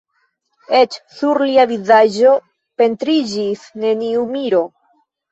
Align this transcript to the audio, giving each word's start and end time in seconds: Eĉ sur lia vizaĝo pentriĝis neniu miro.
Eĉ 0.77 0.95
sur 1.17 1.39
lia 1.49 1.65
vizaĝo 1.71 2.31
pentriĝis 2.83 3.67
neniu 3.83 4.23
miro. 4.33 4.63